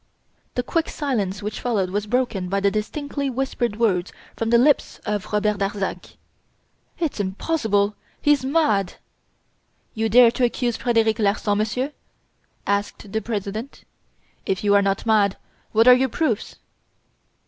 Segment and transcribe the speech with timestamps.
[0.55, 4.99] The quick silence which followed was broken by the distinctly whispered words from the lips
[5.05, 6.17] of Robert Darzac:
[6.97, 7.93] "It's impossible!
[8.19, 8.95] He's mad!"
[9.93, 11.91] "You dare to accuse Frederic Larsan, Monsieur?"
[12.65, 13.83] asked the President.
[14.43, 15.37] "If you are not mad,
[15.71, 16.55] what are your proofs?"